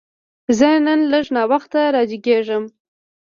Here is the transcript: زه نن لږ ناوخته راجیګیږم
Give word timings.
زه 0.57 0.69
نن 0.85 0.99
لږ 1.11 1.25
ناوخته 1.35 1.81
راجیګیږم 1.95 2.63